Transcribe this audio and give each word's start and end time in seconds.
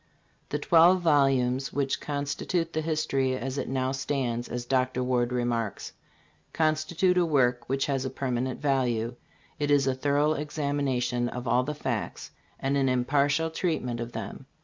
"The 0.49 0.57
twelve 0.57 1.01
volumes 1.03 1.71
which 1.71 2.01
constitute 2.01 2.73
the 2.73 2.81
history 2.81 3.37
as 3.37 3.59
it 3.59 3.69
now 3.69 3.91
stands," 3.91 4.49
as 4.49 4.65
Dr. 4.65 5.03
Ward 5.03 5.31
remarks," 5.31 5.93
constitute 6.53 7.19
a 7.19 7.23
work 7.27 7.69
which 7.69 7.85
has 7.85 8.03
a 8.03 8.09
permanent 8.09 8.59
value. 8.59 9.13
It 9.59 9.69
is 9.69 9.85
a 9.85 9.93
thorough 9.93 10.33
examination 10.33 11.29
of 11.29 11.47
all 11.47 11.61
the 11.63 11.75
facts 11.75 12.31
and 12.59 12.77
an 12.77 12.89
impartial 12.89 13.51
treatment 13.51 13.99
of 13.99 14.11
them. 14.13 14.47